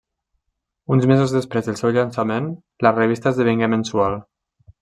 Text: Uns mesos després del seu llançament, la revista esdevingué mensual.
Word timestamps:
Uns 0.95 1.05
mesos 1.11 1.35
després 1.35 1.69
del 1.69 1.77
seu 1.83 1.93
llançament, 1.97 2.49
la 2.87 2.95
revista 2.99 3.35
esdevingué 3.35 3.73
mensual. 3.75 4.19